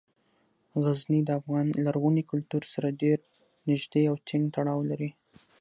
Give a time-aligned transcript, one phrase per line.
[0.83, 3.17] غزني د افغان لرغوني کلتور سره ډیر
[3.69, 5.09] نږدې او ټینګ تړاو لري.